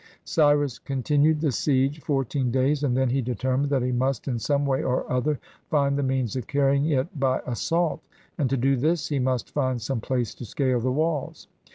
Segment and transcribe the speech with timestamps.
[0.25, 4.65] Cyrus continued the siege fourteen days, and then he determined that he must, in some
[4.65, 5.39] way or other,
[5.69, 8.01] find the means of carrying it by assault,
[8.35, 11.47] and to do this he must find some place to scale the walls.